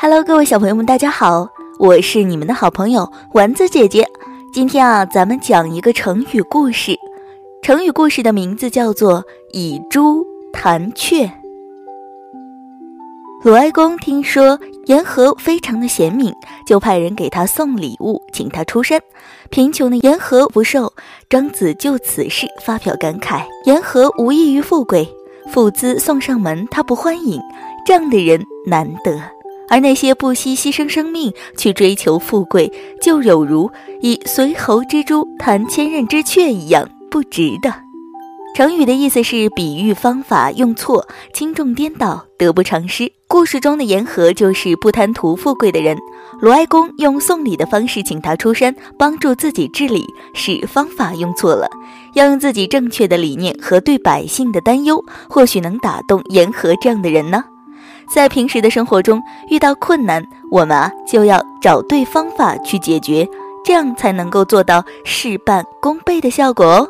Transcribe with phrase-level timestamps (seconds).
[0.00, 1.48] Hello，各位小朋友们，大家好，
[1.80, 4.06] 我是你们的好朋友丸子姐姐。
[4.52, 6.96] 今天啊，咱们讲一个成语故事。
[7.62, 11.28] 成语故事的名字叫做“以珠弹雀”。
[13.42, 14.56] 鲁哀公听说
[14.86, 16.32] 颜和非常的贤明，
[16.64, 19.00] 就派人给他送礼物，请他出山。
[19.50, 20.92] 贫穷的颜和不受，
[21.28, 25.12] 庄子就此事发表感慨：颜和无异于富贵，
[25.52, 27.42] 富资送上门，他不欢迎，
[27.84, 29.20] 这样的人难得。
[29.68, 37.72] 而那些不惜牺牲生命去追求富贵，就有如以随侯之珠弹千仞之雀一样不值得。
[38.56, 43.12] 成语的意思是比喻方法用错，轻重颠倒，得不偿失。
[43.28, 45.96] 故事中的言和就是不贪图富贵的人。
[46.40, 51.68] 罗哀公用送礼的方式请他出山，帮助自己治理，是方法用错了。
[52.14, 57.44] 要用自己正确的理念和对百姓的担忧，或许能打动言和这样的人呢。
[58.12, 63.28] 在平时的生活中遇到困难，我们啊就要找对方法去解决，
[63.64, 66.88] 这样才能够做到事半功倍的效果哦。